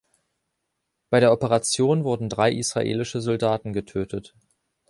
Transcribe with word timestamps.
Bei 1.11 1.19
der 1.19 1.31
Operation 1.31 2.03
wurden 2.03 2.27
drei 2.27 2.51
israelische 2.53 3.21
Soldaten 3.21 3.71
getötet. 3.71 4.33